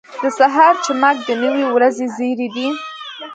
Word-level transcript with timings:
•د 0.21 0.23
سهار 0.39 0.73
چمک 0.85 1.15
د 1.27 1.29
نوې 1.43 1.63
ورځې 1.75 2.05
زېری 2.15 2.47
دی. 2.55 2.67